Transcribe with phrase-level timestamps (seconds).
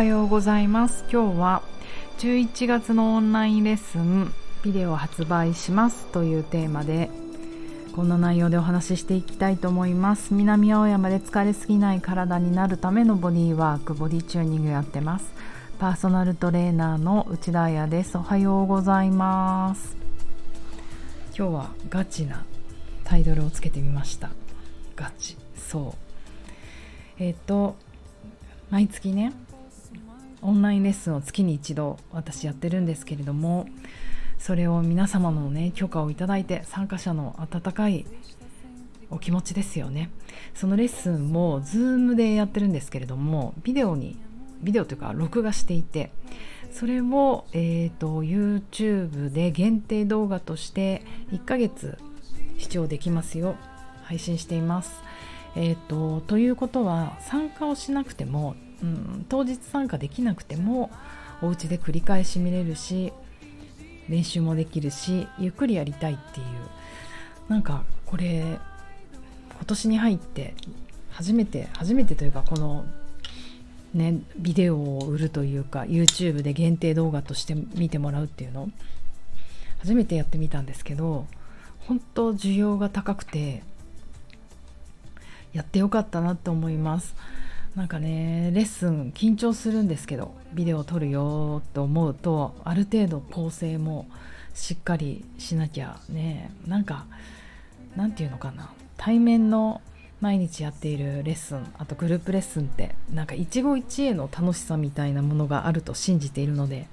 [0.00, 1.04] はようございます。
[1.12, 1.62] 今日は
[2.20, 4.32] 11月のオンラインレッスン
[4.62, 7.10] ビデオ発売しますというテーマで
[7.94, 10.32] こんな内容でお話ししていきたいと思います。
[10.32, 15.30] 南青山で疲れすぎない体になるためのボディワークボディチューニングやってます。
[15.78, 18.16] パーソナルトレーナーの内田彩です。
[18.16, 19.98] おはようございます。
[21.36, 22.46] 今日はガチな
[23.04, 24.30] タイトルをつけてみました。
[24.96, 25.36] ガチ。
[25.58, 25.94] そ
[27.18, 27.22] う。
[27.22, 27.76] えっ、と
[28.70, 29.34] 毎月ね
[30.42, 33.66] オンラインレッスンを月に一度私やってるんですけれども
[34.38, 38.06] それを皆様のね許可をいただいて参加者の温かい
[39.10, 40.10] お気持ちですよね
[40.54, 44.18] そのレッスンも Zoom でやってるんですけれどもビデオに
[44.62, 46.10] ビデオというか録画していて
[46.72, 51.02] それを、えーと、YouTube で限定動画として
[51.32, 51.98] 1ヶ月
[52.58, 53.56] 視聴できますよ
[54.04, 54.90] 配信しています。
[55.56, 60.90] えーと、ということは参加をしなくても、うん、当日参加できなくても
[61.42, 63.12] お家で繰り返し見れるし
[64.08, 66.46] 練習もできるしゆっくりやりたいっていう。
[67.50, 68.58] なんかこれ
[69.50, 70.54] 今年に入って
[71.10, 72.84] 初めて初めてというかこの
[73.92, 78.70] ねビデオを売るというか YouTube で限定動画として見てもらうっていうの
[79.80, 81.26] 初めてやってみたんですけど
[81.80, 83.64] 本当需要が高くて
[85.52, 87.14] やってよかったなって思います。
[87.76, 94.08] なんかねレッスン緊張するんですけどビデオを撮るよと思うとある程度構成も
[94.54, 96.50] しっかりしなきゃね。
[96.66, 97.06] なんか
[97.96, 98.70] なんていうのかな。
[98.96, 99.80] 対面の
[100.20, 106.86] 毎日やっているレッスンあとグループレッスンってなんか一期一会の楽しさみたいなものがあると信じているので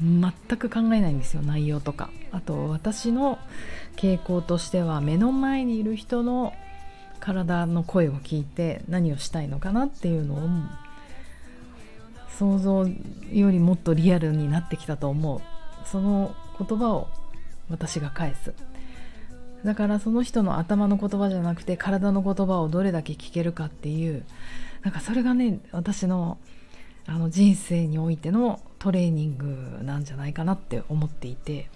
[0.00, 2.08] 全く考えないんですよ内容とか。
[2.32, 3.38] あと私の
[3.96, 6.54] 傾向としては目の前にいる人の
[7.20, 10.40] 体の声を聞いて何をしたいのかなっていうのを
[12.38, 15.40] 想像よりもっとリアルになってきたと思う。
[15.84, 17.08] その言葉を
[17.70, 18.54] 私が返す。
[19.64, 24.24] だからその人の頭の言葉じゃなくて体の言葉をどれだけ聞けるかっていう。
[24.82, 26.38] なんかそれがね私の
[27.06, 31.68] あの人生においてのトレーニングなんじゃないかなって思っていて。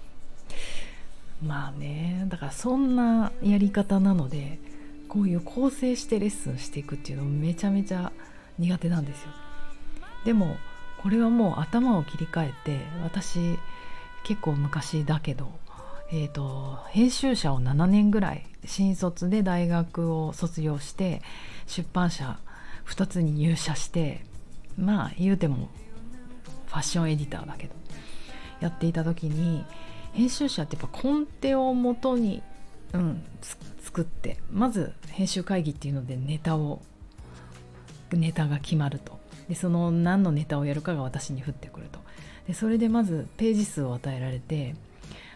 [1.45, 4.59] まあねだからそんなやり方なので
[5.12, 8.12] こういう構成してレッスンしていくっていうのめちゃめちゃ
[8.59, 9.28] 苦手なんですよ。
[10.25, 10.56] でも
[11.03, 13.59] これはもう頭を切り替えて私
[14.25, 15.53] 結構昔だけど
[16.15, 21.21] えーと、編集者を7年ぐらい新卒で大学を卒業して
[21.67, 22.39] 出版社
[22.87, 24.25] 2つに入社して
[24.78, 25.69] まあ言うても
[26.67, 27.75] ファッションエディターだけど
[28.61, 29.65] やっていた時に
[30.12, 32.43] 編集者ってやっぱコンテをもとに、
[32.92, 33.22] うん、
[33.82, 36.82] 作ってまず編集会議っていうのでネタを
[38.12, 39.20] ネタが決まると。
[39.48, 42.00] でその何のネタをやるかが私に降ってくると。
[42.47, 44.75] でそれでまずページ数を与えられて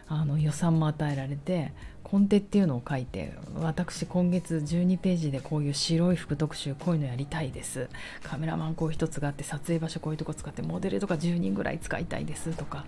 [0.09, 1.73] あの予算も与えられて
[2.03, 7.89] コンテっていうのを書いて私今月12ページでこういう白い服特集こういうのやりたいです。
[8.23, 12.85] カメラマンこう一つがあって撮影場所こういうとこ使ってモデルとか10人ぐらい使いたいですとか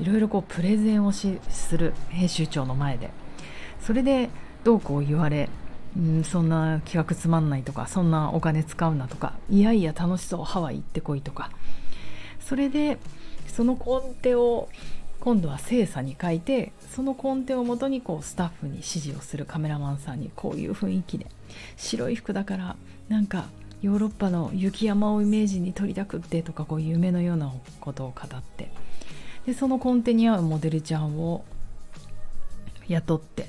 [0.00, 1.28] いろいろこうプレゼンをす
[1.76, 3.10] る編集長の前で。
[3.86, 4.30] それで
[4.64, 5.50] どうこう言われ
[5.98, 11.50] んそんな企画つまんないとかそんなお金使うなとかいやいや楽しそうハワイ行ってこいとか。
[12.40, 12.98] それで
[13.46, 14.68] そのコンテを
[15.20, 21.26] 今度は精査に書いてそのコンテをもとにこうスタッフに指示をするカメラマンさんにこういう雰囲気で。
[21.76, 22.76] 白い服だから
[23.08, 23.46] なんか
[23.80, 28.70] ヨーロッパの雪山をイメージに撮りたくってとかこう夢のようなことを語って。
[29.46, 31.44] でそのコンテに合うモデルちゃんを
[32.88, 33.48] 雇って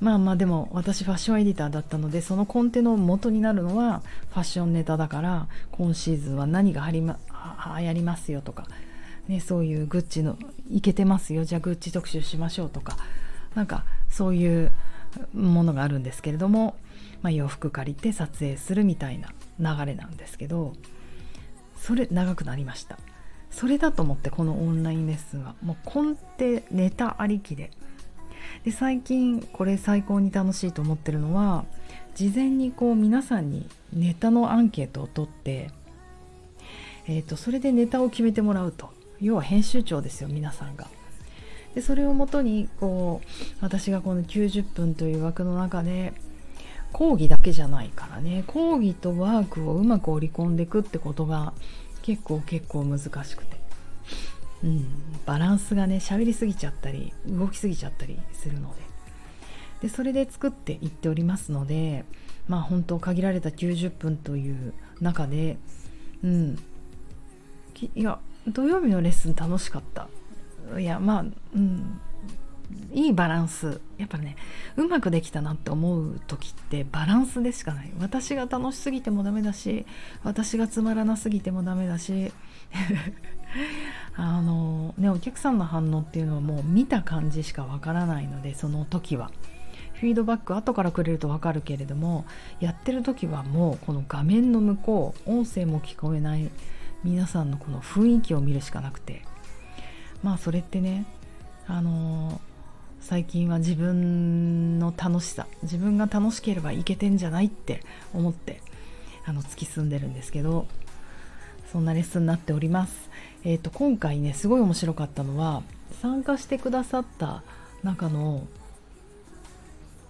[0.00, 8.66] まあまあでも私ファッションエディターだったのでそのコンテの元になるのはファッションネタだから今シーズンは何がはり、ま、は流行りますよとか
[9.28, 10.38] ね、そういうグッチの
[10.70, 12.96] いけてますよじゃあグッチ特集しましょうとか
[13.54, 14.72] なんかそういう
[15.34, 16.76] ものがあるんですけれども、
[17.22, 20.74] まあ、洋服借りて撮影するみたいな流れなんですけど
[21.76, 22.98] それ長くなりました。
[23.50, 27.70] それだと思ってこのオンラインレッスンはもうコンテネタありきで
[28.64, 31.64] で最近これ最高に楽しいと思ってるのは
[32.14, 35.70] 事前にこう皆さんにネタのアンケートを取って、
[37.06, 38.90] えーとそれでネタを決めてもらうと
[39.20, 40.86] 要は編集長ですよ皆さんが。
[41.74, 43.28] でそれをもとにこう
[43.60, 46.14] 私がこの90分という枠の中で
[46.92, 51.52] 講義だけじゃないからね講義とワークをうまく織り込んでいくってことが
[52.00, 53.55] 結構結構難しくて、
[54.64, 54.86] うん、
[55.26, 58.86] バランスがね喋りすぎちゃったり動きすぎちゃったりするので。
[59.82, 62.06] でそれで作っていっておりますので
[62.48, 65.58] まあ本当限られた90分という中で、
[66.24, 66.58] うん、
[67.94, 68.18] いや
[68.48, 70.08] 土曜日のレッスン楽しかった。
[70.78, 71.24] いやまあ
[71.54, 72.00] うん
[72.92, 73.80] いいバランス。
[73.98, 74.36] やっぱね
[74.76, 77.92] うまくできたなって思う時ってバランスでしかない。
[78.00, 79.86] 私が楽しすぎてもダメだし
[80.24, 82.32] 私がつまらなすぎてもダメだし
[84.16, 89.30] あのねお客さんの反応っていうのはもう見た感じしかわからないのでその時は
[89.94, 92.24] フィードバック後からくれるとわかるけれども
[92.60, 96.50] やってる時はもうこの画面の向こう音声も聞こえない
[97.04, 99.22] 皆さんのこの雰囲気を見るしかなくて
[100.22, 101.06] まあそれってね
[101.66, 102.40] あの
[103.00, 107.82] 最近は自分の楽しさ自分が楽しければいけてんじゃないって
[108.14, 108.60] 思って
[109.24, 110.66] あの突き進んでるんですけど
[111.70, 113.10] そんなレッスンになっております。
[113.48, 115.62] えーと、今回ねすごい面白かったのは
[116.02, 117.44] 参加してくださった
[117.84, 118.44] 中の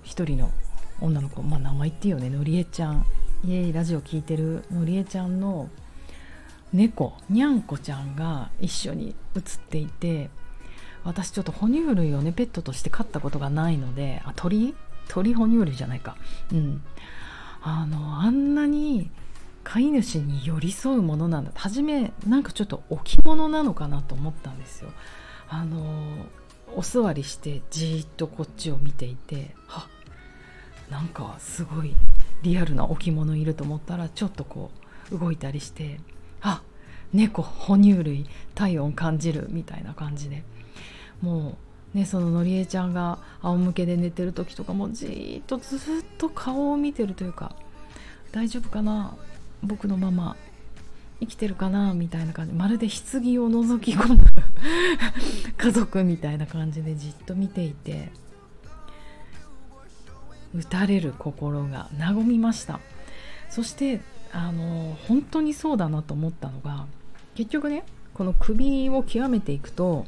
[0.03, 0.51] 一人の
[1.03, 3.05] 女の子まあ名前言っていいよねのりえちゃん。
[3.45, 5.69] イエイラジオ聞いてるのりえちゃんの
[6.73, 10.31] 猫にゃんこちゃんが一緒に写っていて
[11.05, 14.75] 私ちょっと哺乳類をねペットとして飼ったことがないのであ鳥？
[15.09, 16.17] 鳥哺乳類じゃないか。
[16.53, 16.83] うん。
[17.63, 19.11] あのあんなに
[19.69, 24.91] 飼い主に寄り添うものなんだ初めなんかちょっと置物なのかなと思ったんですよ。
[25.49, 26.27] あの
[26.77, 29.89] お座りしてじっとこっちを見ていては
[30.89, 31.95] なんかすごい
[32.43, 34.71] リアルな置物いると思ったらちょっとこ
[35.11, 35.99] う動いたりして
[36.43, 36.63] あ
[37.13, 40.45] 猫哺乳類体温感じるみたいな感じで。
[41.21, 41.57] も
[41.95, 45.81] うねそののりえちゃんが仰向けで寝てる時とかもじーっとずっ
[46.19, 47.57] と顔を見てるというか
[48.31, 49.17] 大丈夫かな？
[49.63, 50.37] 僕のまま
[51.21, 52.53] 生きてるかなみたいな感じ。
[52.53, 54.25] まるで棺を覗き込む
[55.57, 58.11] 家族みたいな感じでじっと見ていて
[60.55, 62.81] 打たれる心が和みました。
[63.49, 64.01] そして
[64.33, 66.87] あの本当にそうだなと思ったのが
[67.35, 70.07] 結局ねこの首を極めていくと,、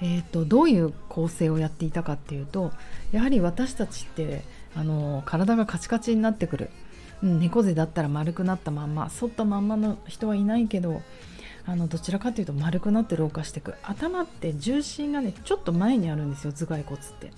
[0.00, 2.72] えーと、どういう構成をやっていたかっていうと
[3.12, 4.42] やはり私たちって
[4.76, 6.70] あの体がカチカチになってくる、
[7.24, 11.02] うん、猫背だったら丸くなったまんま反ったまんまの人はいないけど
[11.66, 17.32] あのどちらかというと丸くなって老化していく頭って重心がねちょっと前にあるんですよ頭蓋骨って。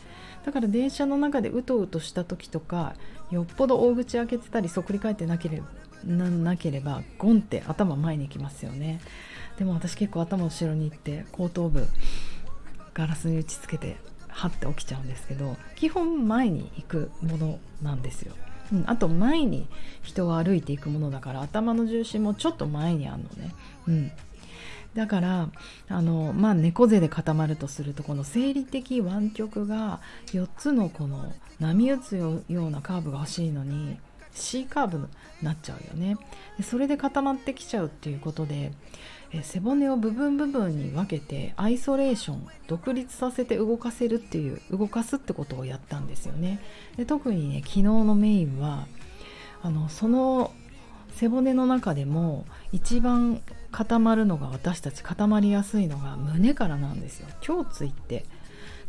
[0.45, 2.95] だから電車の中でうとうとした時とか
[3.31, 5.67] よっぽど大口開けてたりそっくり返ってなければ
[6.05, 9.01] ななければゴンって頭前に行きますよね。
[9.59, 11.87] でも私結構頭後ろに行って後頭部
[12.95, 13.97] ガラスに打ちつけて
[14.29, 18.35] はって起きちゃうんですけど基本前に行くものなんですよ、
[18.73, 19.67] うん、あと前に
[20.03, 23.55] 人は歩いていくものだから頭の重心もちょっと前にあるのね、
[23.89, 24.13] うん、
[24.95, 25.49] だから
[25.89, 33.99] あのまあ猫背で固まるとするとこの生理的湾曲が4つのこの波打つようなカーブが欲しいのに
[34.37, 35.05] C カーブに
[35.43, 36.17] なっちゃうよね。
[36.57, 38.73] でそれで固まってきちゃうっていうことで
[39.33, 46.61] え背骨を部分部分に分けてアイソレーション独立させて動かせるっていう動かすってことをやったんですよね。
[46.97, 48.87] で特にね昨日のメインは
[49.63, 50.53] あのその
[51.13, 53.41] 背骨の中でも一番
[53.73, 57.29] 固まるのが私たち固まりやすいのが胸からなんですよ。
[57.47, 58.25] 胸椎って。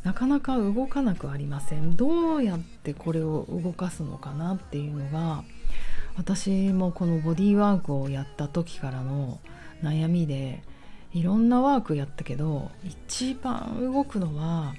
[0.04, 1.96] なかなか動かなくありません。
[1.96, 5.44] どうやってこれを動かすのかなっていうのが
[6.18, 9.40] 私もこのボディーワークをやった時からの
[9.84, 10.64] 悩みで
[11.14, 14.74] いろんなワークやったけど一番動くのは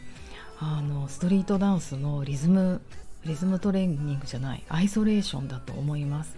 [0.61, 2.81] あのストリートダンスのリズム
[3.25, 6.37] リズムトレーニングじゃないアイソレーションだと思います。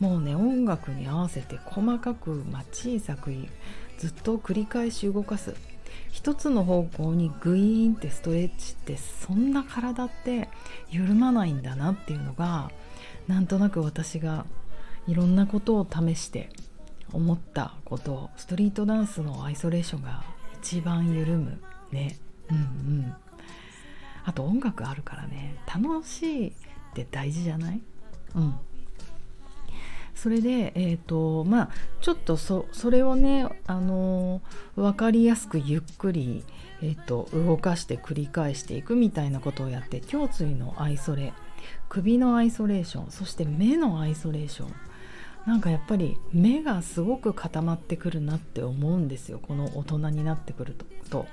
[0.00, 3.32] もうね音楽に合わせて細かく、まあ、小さく
[3.98, 5.54] ずっと繰り返し動かす。
[6.10, 10.48] 一つの方向にグイーンってストレッチってそんな体って
[10.90, 12.70] 緩まないんだなっていうのが
[13.28, 14.46] なんとなく私が
[15.06, 16.50] いろんなことを試して
[17.12, 20.24] 思ったことストリートダンスのアイソレーションが
[20.62, 21.60] 一番緩む
[21.92, 22.18] ね。
[22.50, 23.14] うんうん。
[24.24, 25.56] あと音楽あるからね。
[25.66, 26.52] 楽しいっ
[26.94, 27.80] て大事じゃない？
[28.34, 28.54] うん。
[30.16, 31.70] それで、えーとまあ、
[32.00, 36.42] ちょっとそれをね、あのー、分かりやすくゆっくり、
[36.82, 41.34] えーと、動かして繰り返していくみたいなことをやって胸椎のアイソレ
[41.88, 44.74] 首のアイソレーションそして目のアイソレーション。
[45.46, 50.74] なんかやっぱり目がすごく固まってくるなって思うんですよこの大人になってくる
[51.08, 51.26] と。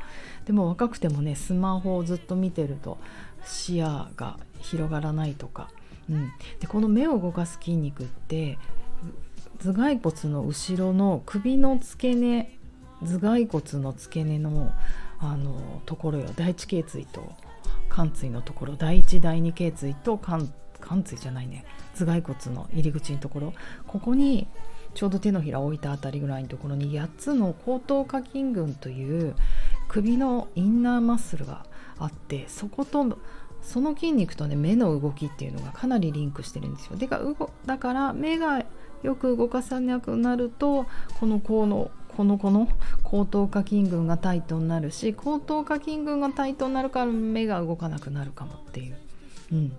[0.45, 2.99] でも若くてもねスマホをずっと見てると
[3.43, 5.71] 視野が広がらないとか
[6.09, 8.57] うん、でこの目を動かす筋肉って
[9.59, 12.57] 頭蓋骨の後ろの首の付け根
[13.01, 14.71] 頭蓋骨の付け根の
[15.19, 16.29] あのところよ。
[16.35, 17.31] 第一頸椎と
[17.87, 18.75] 貫椎のところ。
[18.75, 20.51] 第一第二頸椎と貫
[21.05, 21.65] 椎じゃないね。
[21.95, 23.53] 頭蓋骨の入り口のところ。
[23.87, 24.47] ここに
[24.93, 29.35] ちょうど手のひらを置いたあたりぐらいのところに8つの後頭下筋群という
[29.87, 31.65] 首のインナーマッスルが
[31.97, 33.17] あってそこと
[33.63, 36.97] その筋肉とね目の動きっていうのがかなりリンクしてるんですよ。
[36.97, 37.21] でか
[37.65, 38.63] だから目が
[39.01, 40.85] よく動かさなくなると
[41.19, 42.67] このこのこのこの
[43.03, 48.97] 後頭下筋群がタイトになるし後頭下筋群がタイトになるから目が動かなくなるかもっていう、
[49.51, 49.73] うん、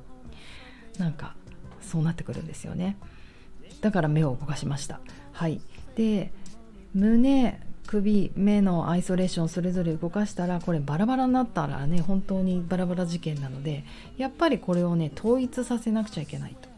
[0.99, 1.37] なんか
[1.81, 2.97] そうなってくるんですよね。
[3.81, 5.01] だから目を動かしました。
[5.33, 5.61] はい。
[5.95, 6.33] で
[6.95, 7.61] 胸
[7.95, 13.85] 首目のアイソレーションそれぞれ動かしたらこれバラバラになったらね本当にバラバラ事件なので
[14.17, 16.69] やっぱりこれをね統一させなくちゃいけないと。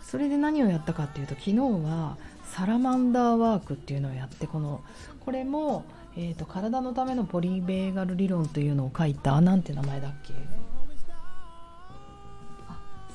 [0.00, 4.82] それで何をやったかっていうと昨日はサラマンダーワークっていうのをやってこの
[5.24, 5.84] これも、
[6.16, 10.32] えーと、体のためのポリベーガル理論というのを書いた何て名前だっけ？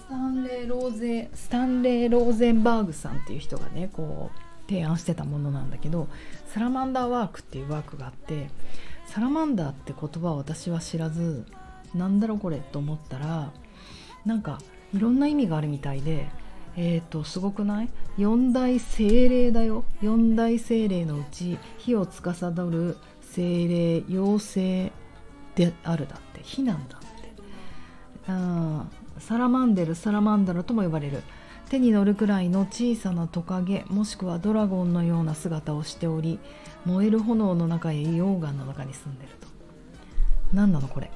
[0.08, 6.07] スタンレー・ローゼスタンレー・ローゼンバーグさんっていう人がねこう提案してたものなんだけど
[6.47, 8.50] サラマンダーワークっていうワークがあって
[9.05, 11.45] サラマンダーって言葉を私は知らず
[11.95, 13.51] なんだろうこれと思ったら
[14.25, 14.59] なんか
[14.93, 16.27] いろんな意味があるみたいで
[16.75, 17.89] えっ、ー、とすごくない？
[18.17, 19.83] 四大精霊だよ。
[20.01, 24.91] 四大精霊のうち火を司る精霊妖精
[25.55, 26.41] であるだって。
[26.43, 27.07] 火なんだって。
[28.27, 28.86] あ
[29.17, 31.24] サラマンデルサラマンダラとも呼ばれる。
[31.69, 36.39] 手に乗るくらいの小さなトカゲもしくはドラゴンのような姿をしており
[36.86, 39.47] 燃える炎の中へ溶岩の中に住んでると。
[40.53, 41.12] 何なのこれ？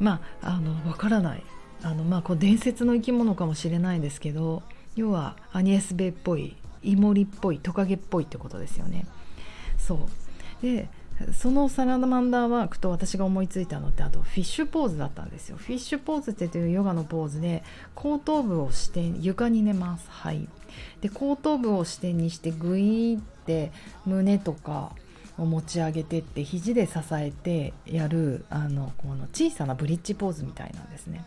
[0.00, 1.42] まああのわからない。
[1.82, 4.62] あのまあこう伝説の生き物かもしれないですけど
[4.94, 9.04] 要はアニエスベっぽいイモリっぽいトカゲっぽいってことですよね。
[9.78, 10.08] そ
[10.62, 10.64] う。
[10.64, 10.88] で
[11.32, 15.56] そのサラダマンダーワークと私が思いついたのってあとフィッシュポーズだったんですよ。
[15.56, 17.62] フィッシュポーズってというヨガのポーズで
[17.94, 20.06] 後頭部を支点床に寝ます。
[20.10, 20.48] はい。
[21.00, 23.72] で後頭部を支点にしてグイーって
[24.06, 24.92] 胸とか
[25.38, 31.24] を持ち上げてって肘で支えてやるあのこの小さなブリッジポーズみたいなんですね。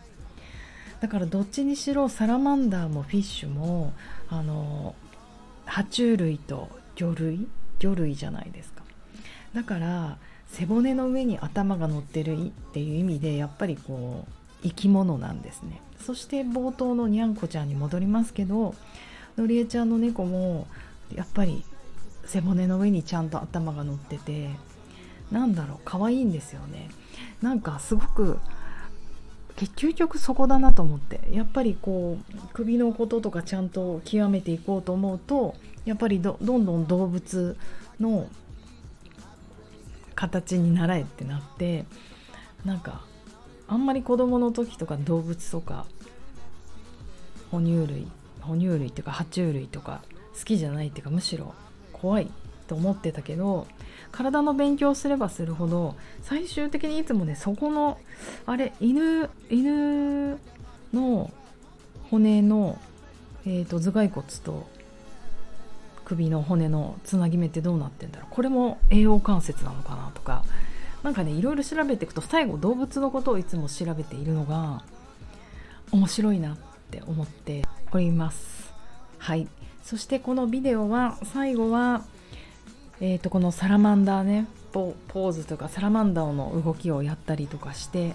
[1.00, 3.92] だからどっちにしろサラマンダーもフィッシュも
[4.28, 4.94] あの
[5.66, 7.46] 爬虫類と魚類？
[7.78, 8.85] 魚類じゃないですか。
[9.56, 14.32] だから背骨の上に頭が乗ってるっていう意味でやっぱりこう
[14.62, 15.80] 生き物なんですね。
[15.98, 18.74] そして冒頭のにゃんこちゃんに戻りますけど
[19.38, 20.66] のりえちゃんの猫も
[21.14, 21.64] やっぱり
[22.26, 24.50] 背骨の上にちゃんと頭が乗ってて
[25.30, 26.90] なんだろう可愛いんですよね。
[27.40, 28.38] なんかすごく
[29.56, 35.54] 究極そこだなと思ってやっぱりこう首のこととかちゃんと極めていこうと思うと
[35.86, 37.56] やっぱりどんどん動物
[37.98, 38.28] の
[40.16, 41.84] 形に習えってなって
[42.64, 43.02] なんか
[43.68, 45.86] あんまり子供の時とか動物とか
[47.52, 48.08] 哺乳類
[48.40, 50.02] 哺乳類っていうか爬虫類とか
[50.36, 51.54] 好きじゃないっていうかむしろ
[51.92, 52.30] 怖い
[52.66, 53.66] と思ってたけど
[54.10, 57.98] 体の勉強すればするほど最終的にいつもねそこの
[58.46, 60.38] あれ犬犬
[60.92, 61.30] の
[62.10, 62.78] 骨の、
[63.44, 64.68] えーと、頭蓋骨と
[66.06, 68.34] 首の骨のつなぎ目ってどうなってんだろう？
[68.34, 70.42] これも栄養関節なのかなとか。
[71.02, 74.82] 何かねいろいろ調べていくと最後動物のことをいつも調べているのが
[75.92, 76.56] 面白いなっ
[76.90, 78.72] て思っております。
[79.18, 79.46] はい。
[79.84, 82.02] そしてこのビデオは最後は
[82.98, 88.14] えー、とこのサラマンダーねポーズとかサラマンダーの動きをやったりとかして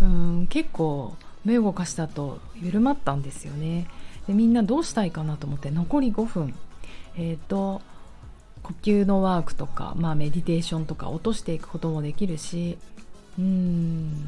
[0.00, 1.14] うん結構
[1.44, 3.86] 目を動かしたと緩まったんですよね。
[4.26, 6.54] でみんなどうしたいかなと思って残り5分
[7.16, 7.82] えっ、ー、と
[8.62, 12.78] 呼吸のワークとか、まあ、メディテーションとか落としていくこともできるし
[13.38, 14.24] うん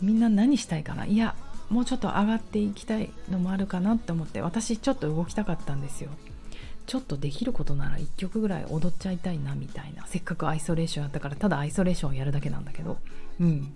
[0.00, 1.06] みんな何したいかな？
[1.06, 1.34] いや
[1.68, 6.10] もうちょっと上がっていきたいのもあるかなって思って私ちょっと動きたかったんですよ。
[6.84, 10.04] ちょっとできることなら1曲ぐらい踊っちゃいたいなみたいな。
[10.06, 12.98] せっかくアイソレーションやったからただアイソレーションをやるだけなんだけど。
[13.40, 13.72] うん。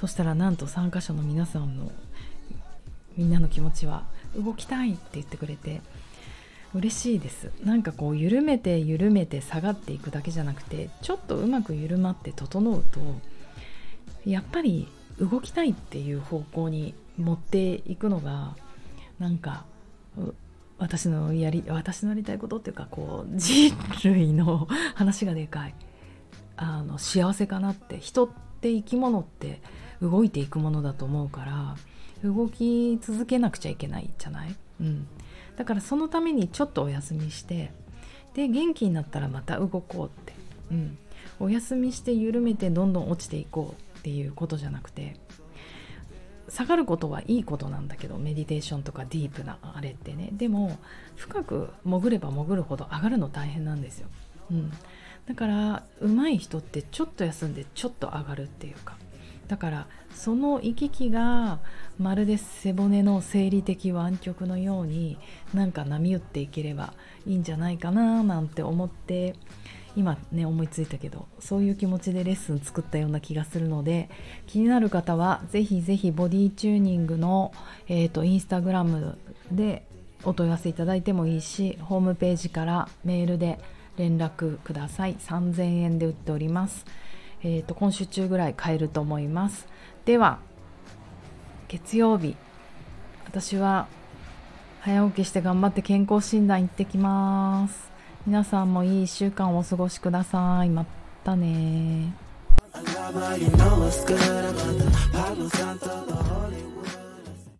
[0.00, 1.90] そしたらなんと参加者の皆さんの
[3.16, 4.04] みんなの気持ちは
[4.36, 5.80] 動きたいって言ってくれて
[6.74, 7.50] 嬉しいです。
[7.64, 13.00] なんかこう緩めて緩めて下がっていくだけじゃなくてちょっとうまく緩まって整うと
[14.24, 18.56] やっぱり動きたいっていう方向に持っていくのが
[19.18, 19.64] なんか
[20.78, 23.74] 私のやり私のやりたいことっていうかこう人
[24.04, 25.74] 類の話がでかい。
[26.56, 28.28] あの幸せかなって人っ
[28.60, 29.62] て生き物って
[30.02, 31.76] 動いていくものだと思うから
[32.22, 35.06] 動き続けなくちゃいけないじゃない、うん、
[35.60, 37.70] だからそのためにちょっとお休みして
[38.32, 40.32] で元気になったらまた動こうって、
[40.70, 40.96] うん、
[41.38, 45.16] お休みして緩めてどんどん落ちていこうっていうことじゃなくて
[46.48, 50.30] 下がることはいいことなんだけどメディテーションとかディープなあれってね。
[50.32, 50.78] でも
[51.16, 54.08] 深く潜れば潜るほど上がるの大変なんですよ、
[54.50, 54.72] うん、
[55.26, 58.96] だから上手い人ってちょっと休んでちょっと上がるっていうか
[59.50, 61.58] だからその行き来が
[61.98, 65.18] まるで背骨の生理的湾曲のように
[65.52, 66.94] なんか波打っていければ
[67.26, 69.34] いいんじゃないかななんて思って
[69.96, 74.08] 今ね思いついたけどそういう気持ちでレッスン作ったような気がするので
[74.46, 77.52] 気になる方はぜひぜひボディチューニングの、
[77.88, 79.18] えーと、インスタグラム
[79.50, 79.84] で
[80.22, 83.58] お問い合わせいただいてもいいしホームページからメールで
[83.96, 85.16] 連絡ください。
[85.16, 86.86] 3000円で売っております、
[87.42, 89.66] えーと今週中ぐらい買えると思います。
[90.04, 90.38] では
[91.68, 92.36] 月曜日。
[93.26, 93.86] 私は
[94.80, 97.90] 早起きして頑張って健康診断行ってきます。
[98.26, 100.68] 皆さんもいい1週間をお過ごしください。
[100.68, 100.84] ま
[101.22, 102.12] たね